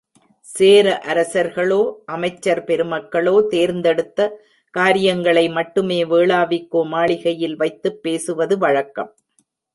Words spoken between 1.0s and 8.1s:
அரசர்களோ, அமைச்சர் பெருமக்களோ தேர்ந்தெடுத்த காரியங்களை மட்டுமே வேளாவிக்கோ மாளிகையில் வைத்துப்